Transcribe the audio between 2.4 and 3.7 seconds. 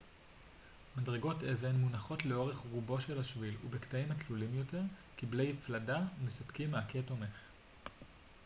רובו של השביל